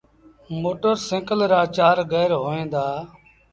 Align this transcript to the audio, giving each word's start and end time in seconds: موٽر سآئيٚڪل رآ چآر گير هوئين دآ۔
موٽر 0.61 0.93
سآئيٚڪل 1.07 1.39
رآ 1.51 1.61
چآر 1.75 1.97
گير 2.11 2.29
هوئين 2.41 2.67
دآ۔ 2.73 2.85